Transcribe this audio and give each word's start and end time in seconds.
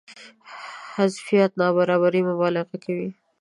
حذفيات 0.93 1.51
نابرابرۍ 1.59 2.21
مبالغه 2.29 2.75
کوي. 2.83 3.09